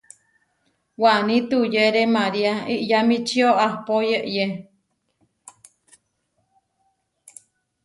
Waní 1.01 1.37
tuyére 1.49 2.03
María 2.15 2.53
Iʼyamíčio 2.75 3.49
ahpó 3.65 3.95
yeyé. 4.09 4.45